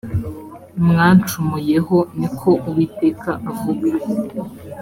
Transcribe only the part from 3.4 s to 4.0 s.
avuga